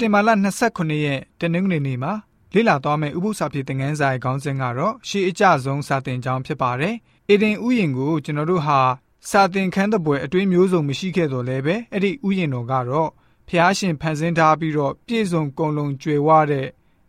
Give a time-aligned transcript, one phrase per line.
[0.00, 0.30] တင်ဘာလ
[0.66, 2.12] 29ရက်တနင်္ဂနွေနေ့မှာ
[2.54, 6.94] လေ့လာသွားမယ့်ဥပုသ္စာဖြစ်တဲ့ငန်းစာရဲ့ခေါင်းစဉ်ကတော့ရှေးအကြဆုံးစာတင်ကြောင်းဖြစ်ပါတယ်။
[7.30, 8.80] အေဒင်ဥယျင်ကိုကျွန်တော်တို့ဟာ
[9.30, 13.10] စာတင်ခန်းတဲ့ပွဲအတွင်းမျိုးစုံမရှိခဲ့တော့လည်းပဲအဲ့ဒီဥယျင်တော်ကတော့
[13.48, 16.66] ဖျားရှင်ဖန်ဆင်းထားပြီးတော့ပြည့်စုံကုန်လုံးကြွယ်ဝတဲ့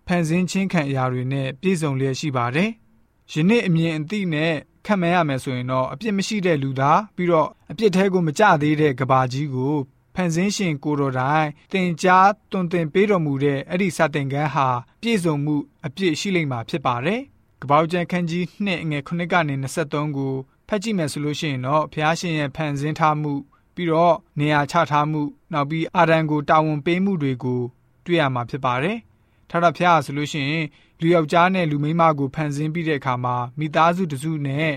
[0.07, 2.69] ဖန်ဆင်းခြင်းခံအရာတွေနဲ့ပြည့်စုံလျက်ရှိပါတယ်။
[3.33, 4.53] ယနေ့အမြင်အသိနဲ့
[4.85, 14.67] ခံမရမယ်ဆိုရင်တော့အပြစ်မရှိတဲ့လူသားပြီးတော့အပြစ်ထဲကိုမကြသေးတဲ့ကဘာကြီးကိုဖ န်ဆင်းရှင်ကိုတော်တိုင်တင်ကြားတွင်တင်ပေးတော်မူတဲ့အဲ့ဒီစာတင်ကန်းဟာ
[15.01, 17.21] ပြည့်စုံမှုအပြည့်ရှိလိမ့်မှာဖြစ်ပါတယ်။
[17.61, 20.33] ကပောက်ကျန်ခန်းကြီး2ငွေ9ကနေ23ကို
[20.67, 23.33] ဖတ်ကြည့်မယ်ဆိုလို့ရှိရင်တော့ဖျားရှင်ရဲ့ဖန်ဆင်းထားမှု
[23.75, 25.21] ပြီးတော့နေရာချထားမှု
[25.53, 27.61] နောက်ပြီးအာဒံကိုတာဝန်ပေးမှုတွေကို
[28.05, 28.97] တွေ့ရမှာဖြစ်ပါတယ်။
[29.49, 30.65] ထာဝရဘုရားဆိုလို့ရှိရင်
[31.01, 34.69] လူယောက်ျားနဲ့လူမိန်းမကိုဖန်ဆင်းပြီးတဲ့အခါမှာမိသားစုတစုနဲ့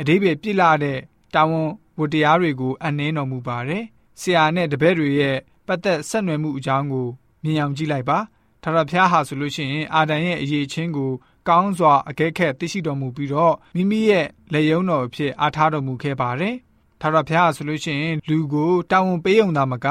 [0.00, 0.98] အတိပ္ပယ်ပြစ်လာတဲ့
[1.34, 3.84] တာဝန်ဝတ္တရားတွေကိုအနှင်းတော်မူပါတယ်။
[4.20, 7.08] ဆရာနဲ့တပည့်တွေရဲ့ပတ်သက်ဆက်နွယ်မှုအကြောင်းကို
[7.42, 8.18] မြင်အောင်ကြည့်လိုက်ပါ
[8.62, 11.10] ထာဝရဘုရားဟာဆိုလို့ရှိရင်အာဒံရဲ့အရေးချင်းကို
[11.48, 16.54] ကောင်းစွာအကဲခက်သိရှိတော်မူပြီးတော့မိမိရဲ့လက်ယုံတော်အဖြစ်အားထားတော်မူခဲ့ပါတယ်
[17.00, 19.86] ထာဝရဘုရားဆိုလို့ရှိရင်လူကိုတာဝန်ပေးုံသာမက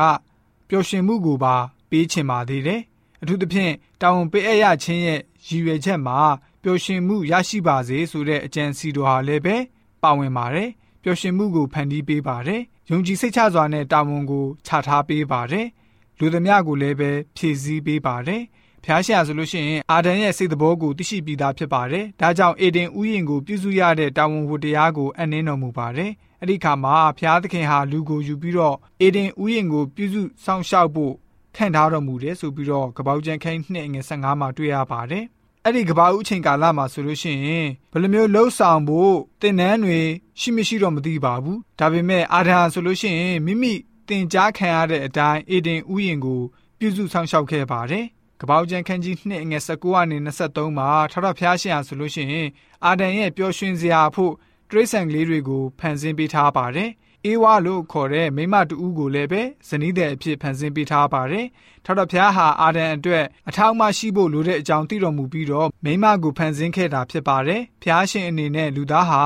[0.69, 1.55] ပျော်ရွှင်မှုကိုပါ
[1.89, 2.81] ပေးချင်ပါသေးတယ်
[3.21, 6.17] အထူးသဖြင့်တာဝန်ပေးအပ်ရခြင်းရဲ့ရည်ရွယ်ချက်မှာ
[6.63, 9.55] ပျော်ရွှင်မှုရရှိပါစေဆိုတဲ့အကြံစီတော်ဟာလည်းပဲ
[10.03, 10.69] ပါဝင်ပါတယ်
[11.03, 12.61] ပျော်ရွှင်မှုကိုဖန်တီးပေးပါတယ်
[12.91, 15.67] ယုံကြည်စိတ်ချစွာနဲ့တာဝန်ကိုချထားပေးပါတယ်။
[16.19, 18.41] လူသမျှကိုလည်းပဲဖြည့်ဆည်းပေးပါတယ်။
[18.83, 31.13] ဖျားရှာဆိုလို့ရှိရင်အာဒံရဲ့စိတ်သဘောကိုသိရှိပြီးသားဖြစ်ပါတယ်။ဒါကြောင့်အေဒင်ဥယျင်ကိုပြုစုရတဲ့တာဝန်ဝတ္တရားကိုအနှင်းတော်မူပါတယ်။အဲ့ဒီခါမှာဖျားသခင်ဟာလူကိုယူပြီးတော့အေဒင်ဥယျင်ကိုပြုစုစောင့်ရှောက်ဖို့
[31.55, 35.25] ခန့်ထားတော်မူတယ်ဆိုပြီးတော့ကပောက်ကျန်ခိုင်းနှစ်ငွေ15မှာတွေ့ရပါတယ်။
[35.67, 39.99] အဲ့ဒီကဘာဦးချိန်ကာလမှာဆိုလို့ရှိရင်ဘယ်လိုမျိုးလှုပ်ဆောင်ဖို့တင်နန်းတွေ
[40.39, 43.73] ရှိမရှိတော့မသိပါဘူးဒါပေမဲ့အာဒံဆိုလို့ရှိရင်မိမိ
[44.07, 46.41] တင်ကြားခံရတဲ့အတိုင်းအေဒင်ဥယျင်ကို
[46.79, 48.05] ပြုစုဆောင်ရှောက်ခဲ့ပါတယ်
[48.41, 50.17] ကပောက်ကျန်ခန်းကြီး2ငွေ19ကနေ
[50.47, 52.47] 23မှာထထဖျားရှင်ဟာဆိုလို့ရှိရင်
[52.85, 54.33] အာဒံရဲ့ပျော်ရွှင်စရာဖို့
[54.69, 56.89] တရိษံကလေးတွေကိုဖန်ဆင်းပေးထားပါတယ်
[57.27, 61.45] အေးဝါလို့ခေါ်တဲ့မိမတူဦးကိုလည်းပဲဇနီးတဲ့အဖြစ်ဖန်ဆင်းပေးထားပါတယ်။
[61.85, 69.21] ထောက်တော်ဖျားဟာအာဒံအတွက်အထောက်အမရှိဖို့လိုတဲ့အကြောင်းသိတော်မူပြီးတော့မိမကိုဖန်ဆင်းခဲ့တာဖြစ်ပါတယ်။ဖျားရှင်အနေနဲ့လူသားဟာ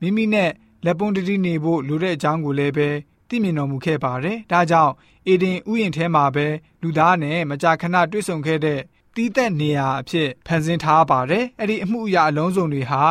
[0.00, 0.50] မိမိနဲ့
[0.84, 2.88] လက်ပွန်းတတိနေဖို့လိုတဲ့အကြောင်းကိုလည်းပဲ
[3.28, 4.92] သိမြင်တော်မူခဲ့ပါတယ်။ဒါကြောင့်
[5.26, 6.46] အေဒင်ဥယျာဉ်ထဲမှာပဲ
[6.82, 8.80] လူသားနဲ့မကြာခဏတွေ့ဆုံခဲ့တဲ့
[9.14, 13.04] တီးသက်နေရာအဖြစ်ဖန်ဆင်းထားပါတယ်။အဲ့ဒီအမှုအရာအလုံးစုံတွေဟာ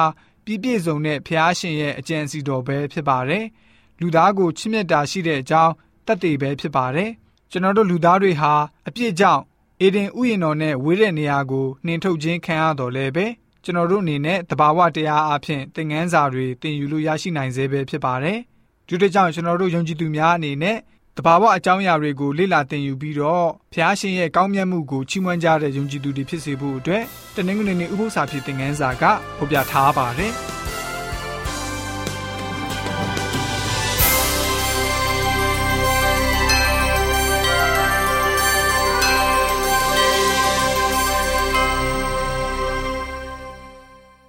[0.46, 3.46] ပြည့်ပြည့်စုံတဲ့ဖျားရှင်ရဲ့အကြံစီတော်ပဲဖြစ်ပါတယ်။
[4.02, 5.74] လူသားကိုချစ်မြတ်တာရှိတဲ့အကြောင်း
[6.06, 7.10] တတ်သိပဲဖြစ်ပါတယ်။
[7.52, 8.54] ကျွန်တော်တို့လူသားတွေဟာ
[8.88, 9.44] အပြစ်ကြောင့်
[9.82, 13.26] အေဒင်ဥယျာဉ်တော်နဲ့ဝေးတဲ့နေရာကိုနှင်ထုတ်ခြင်းခံရတော်လဲပဲ
[13.64, 18.38] ကျွန်တော်တို့အနေနဲ့တဘာဝတရားအဖြစ်သင်ငန်းစာတွေသင်ယူလို့ရရှိနိုင်စေပဲဖြစ်ပါတယ်။
[18.88, 20.78] ဒီတဲ့ကြောင့်ကျွန်တော်တို့ယုံကြည်သူများအနေနဲ့
[21.18, 27.04] တဘာဝအကြောင်းအရာတွေကိုလေ့လာသင်ယူပြီးတော့ဖျားရှင်ရဲ့ကောင်းမြတ်မှုကိုချီးမွမ်းကြတဲ့ယုံကြည်သူတွေဖြစ်စေဖို့အတွက်
[27.36, 29.04] တနင်္ဂနွေနေ့ဥပုသ္စာဖြစ်သင်ခန်းစာက
[29.38, 30.34] ဖော်ပြထားပါတယ်။